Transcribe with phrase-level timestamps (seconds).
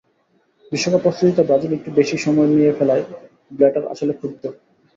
[0.71, 3.03] বিশ্বকাপ প্রস্তুতিতে ব্রাজিল একটু বেশিই সময় নিয়ে ফেলায়
[3.51, 4.43] ব্ল্যাটার আসলে ক্ষুব্ধ।